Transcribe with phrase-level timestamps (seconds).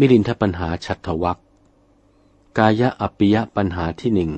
[0.00, 1.38] มิลินทปัญหาชัตวัก
[2.58, 4.32] กายะอปิยะปัญหาที่หนึ่ง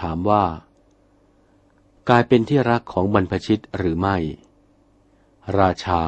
[0.00, 0.44] ถามว่า
[2.08, 4.18] กายเป็นที่รักของบรรพชิตหรือไม่
[5.56, 6.02] ราชา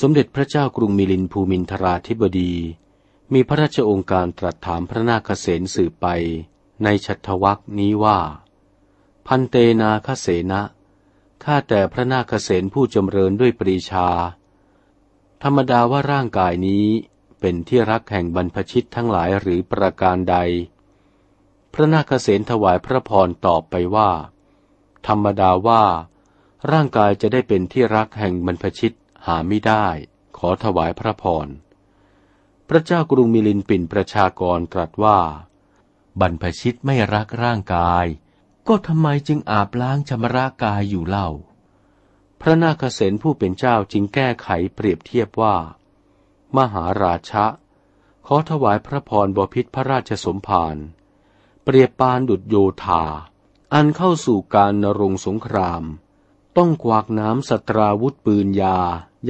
[0.00, 2.52] สมเด็จพระเจ้ากรุงมิลินภูมินทราธิบดี
[3.32, 6.06] มีพระราชองค์การตรัสถามพระนาคเษนสืบไป
[6.84, 8.18] ในชัตวักนี้ว่า
[9.26, 10.62] พันเตนาคเสนะ
[11.44, 14.08] ข้าแต่พระนาคเษนผู้จำเริญด้วยปรีชา
[15.42, 16.86] ธรรมดาว่าร่างกายนี้
[17.40, 20.36] เป็นที่รักแห่งบรรพชิตทั้งหลายหรือประการใด
[21.72, 24.10] พระนาคเษนถวายพระพรตอบไปว่า
[25.06, 25.84] ธรรมดาว่า
[26.72, 29.86] ร่างกายจะได้เป็นที่รักแห่งบรรพชิตหาไม่ได้
[30.36, 31.48] ขอถวายพระพร
[32.68, 35.18] พระเจ้ากรุงมิลินปินประชากรตรัสว่า
[36.20, 38.06] บรรพชิตไม่รักร่างกาย
[38.68, 41.28] ก็ทำไมจึงอาบล้างชำระกายอยู่เล่า
[42.40, 45.56] พระนาคเษนผู้เป็นเจ้าจึงแก้ไขเปรียบเทียบว่า
[46.56, 47.46] มหาราชะ
[48.26, 50.76] ขอถวายพระพรบพิษพระราชสมภาร
[51.64, 53.04] เปรียบปานดุจโยธา
[53.74, 55.84] อันเข้าสู่การนรงสงคราม
[56.56, 58.78] ต้องกวากน้ำสตราวุธปืนยา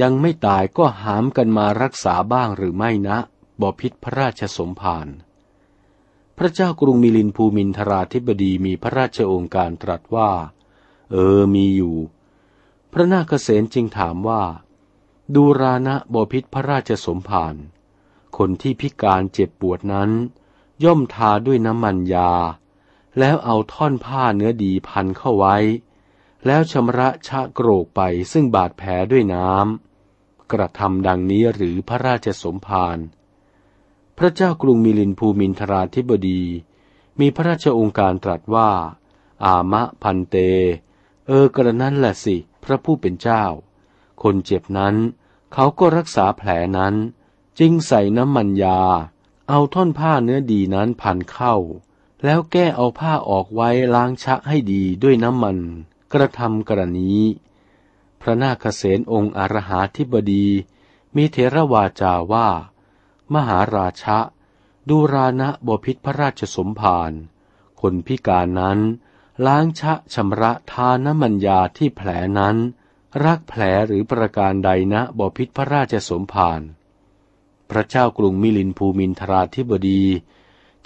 [0.01, 3.17] ยังไม่ตายก็หามกันมารักษาบ้างหรือไม่นะ
[3.61, 5.07] บพิษพระราชสมภาร
[6.37, 10.31] พระเจ้ากรุงมิลินภูมินทราธิบดีมีพระราชองค์การตรัสว่า
[11.11, 11.95] เออมีอยู่
[12.91, 14.43] พระนาคเษนจึงถามว่า
[15.35, 17.55] ดูรานะบพิษพระราชสมภาร
[18.37, 20.11] คนที่พิการเจ็บปวดนั้น
[20.83, 22.31] ย่อมทาด้วยน้ำมันยา
[23.19, 25.57] แล้วเอาท่อนผ้าเนื้อดีพันเข้าไว้
[26.45, 28.01] แล้วชำระชะโกรกไป
[28.31, 32.97] ซึ่งบาดแผลด้วยน้ำ กระทำดังนี้หรือพระราชสมภาร
[34.17, 36.43] พระเจ้ากรุงมิลินภูมินทราธิบดี
[37.19, 38.69] มีพระราชองค์การตรัสว่า
[39.45, 40.35] อามะพันเต
[41.27, 43.43] เออกระนั้นแหละสิ พระผู้เป็นเจ้า
[44.23, 44.95] คนเจ็บนั้น
[45.53, 46.95] เขาก็รักษาแผลนั้น
[47.59, 48.81] จึงใส่น้ำมันยา
[49.49, 51.55] เอาท่อนผ้าเนื้อดีนั้นพันเข้า
[52.23, 55.57] แล้วแก้เอาผ้าออกไว้ล้างชะให้ดีด้วยน้ำมัน
[56.13, 57.13] กระทำกรณี
[58.21, 60.47] พระนาคเษนองค์อรหาธิบดี
[61.15, 62.49] มีเทระวาจาว่า
[63.33, 64.17] มหาราชะ
[64.89, 67.11] ดูรานะบพิษพระราชสมภาร
[67.81, 68.79] คนพิการนั้น
[69.45, 72.09] ล้างชะชำระทานมันยาที่แผล
[72.39, 72.57] นั้น
[73.25, 76.61] รักแผลหรือประการใดนะบพิษพระราชสมภาร
[77.69, 80.03] พระเจ้ากรุงมิลินภูมินทราธิบดี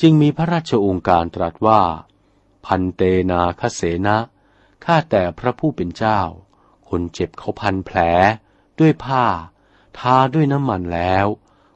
[0.01, 1.81] จึงมีพระราชองค์การตรัสว่า
[2.65, 3.01] พันเต
[3.31, 4.17] นาคเสนะ
[4.83, 6.21] ข้าแต่พระผู้เป็นเจ้า
[6.89, 7.97] คนเจ็บเขาพันแผล
[8.79, 9.25] ด้วยผ้า
[9.99, 11.27] ทาด้วยน้ำมันแล้ว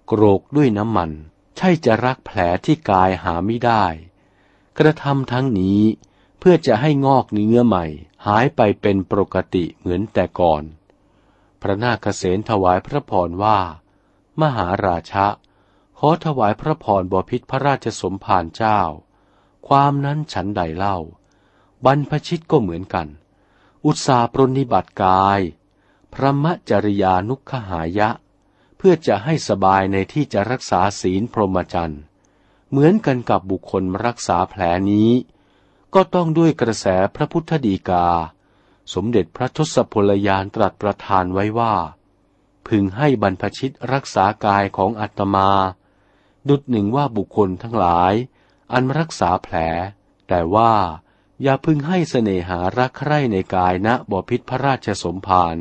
[0.08, 1.12] โกรกด้วยน้ำมัน
[1.58, 3.86] ใช่จะรักแผลที่กายหาไม่ได้
[4.78, 5.82] กระทำทั้งนี้
[6.40, 7.86] เพื่อจะให้งอกเนื้อใหม่
[8.28, 10.64] หายไปเป็นปกติเหมือนแต่ก่อน
[11.62, 13.60] พระนาคเษนถวายพระพรว่า
[14.42, 15.28] มหาราชะ
[16.00, 18.80] ขอถวายพระพรบพิษพระราชสมภารเจ้า
[19.68, 20.98] ความนั้นฉันใดเล่า
[21.86, 23.08] บรรพชิตก็เหมือนกัน
[23.86, 25.40] อุตสาปรนิบัติกาย
[26.14, 28.10] พระมจริยานุขหายะ
[28.78, 32.02] เพื่อจะให้สบายในที่จะรักษาศีลพรหมจรรย์
[32.70, 34.62] เหมือนกันกับบุคคลรักษาแผล
[34.92, 35.12] นี้
[35.94, 36.86] ก็ต้องด้วยกระแส
[37.16, 38.08] พระพุทธดีกา
[38.94, 41.76] สมเด็จพระทศพลยานตรัสประทานไว้ว่า
[42.68, 45.50] พึงให้บรรพชิตรักษากายของอัตมา
[46.50, 48.14] ดุดหนึ่งว่าบุคคลทั้งหลาย
[48.74, 49.56] อันรักษาแผล
[50.28, 50.74] แต่ว่า
[51.44, 55.58] อย่าพึงให้เสน่หารักใคร่ในกายณบพิษพระราชสมภาร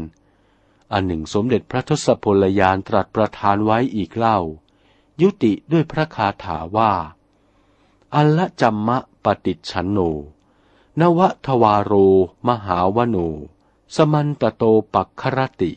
[0.93, 4.39] อันหนึ่งสมเด็จพระทศพลยานตรัสประทานไว้อีกเล่า
[5.21, 6.93] ยุติด้วยพระคาถาว่า
[8.15, 9.99] อัลละจัมมะปฏิชันโน
[11.01, 11.93] นวทวารโร
[12.47, 13.17] มหาวโน
[13.97, 14.63] สมันตโต
[14.95, 15.73] ปักครติ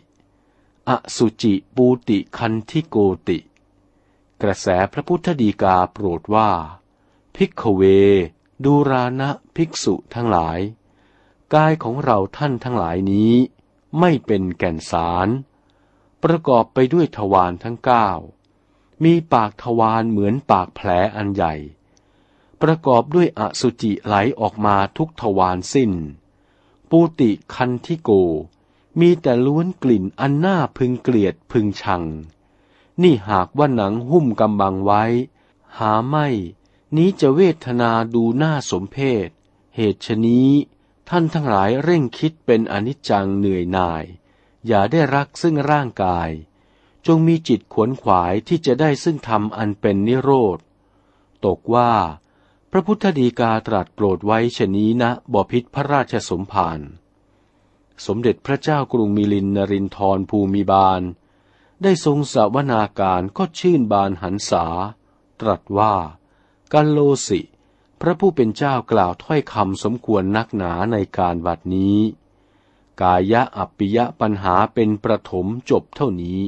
[0.90, 2.96] อสุจิปูติคันทิโก
[3.28, 3.40] ติ
[4.42, 6.50] กระแสพระพุทธดีกาโปรดว่า
[7.36, 7.81] พิกเว
[8.66, 10.60] ดูรานะภิกษุทั้งหลาย
[11.54, 13.34] กายของเราท่านทั้งหลายนี้
[14.00, 15.28] ไม่เป็นแก่นสาร
[16.24, 18.10] ประกอบไปด้วยทวารทั้งเก้า
[19.04, 21.54] มีปากทวารเหมือนปากแผลอันใหญ่
[22.62, 25.92] ประกอบด้วยอสุจิไหลออกมาทุกทวารสิ้น
[26.90, 28.10] ปูติคันทิโก
[29.00, 32.04] มีแต่ล้วนกลิ่นอันน่าพึงเกลียดพึงชัง
[33.02, 35.04] นี่หากว่าหนังหุ้มกำบังไว้
[35.78, 36.28] หาไม่
[36.97, 38.97] นี้จะเวทนาดูน่าสมเพ
[39.27, 39.30] ศ
[39.75, 40.50] เหตุชนี้
[41.09, 44.03] ท่านทั้งหลายเร่งคิดเป็นอนิจจังเหนื่อยหน่าย
[44.68, 46.30] อย่าได้รักซึ่งร่างกาย
[47.07, 50.59] จงมีจิตขวนขวายที่จะได้ซึ่งธรรมอันเป็นนิโรธ
[51.45, 51.94] ตกว่า
[52.71, 56.80] พระพุทธดีกาตรัสโปรดไว้ชนี้นะบพิษพระราชสมภาร
[58.06, 61.01] สมเด็จพระเจ้ากรุงมิลินนรินทรภูมิบาล
[61.83, 64.65] ได้ทรงสวนาการก็ชื่นบานหันษา
[65.41, 65.95] ตรัสว่า
[66.74, 67.42] กัลโลสิ
[68.01, 71.98] พระผู้เป็นเจ้ากล่าวถ้อยคำสมควรนักหนาในการบัดนี้
[73.01, 76.39] กายะอัปปิยะปัญหาเป็นประถมจบเท่านี้